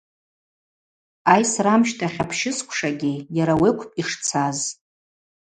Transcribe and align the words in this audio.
Айсра 1.33 1.71
амщтахь 1.75 2.17
апщысквшагьи 2.23 3.15
йара 3.35 3.53
ауи 3.57 3.69
акӏвпӏ 3.71 3.95
йшцаз. 4.01 4.59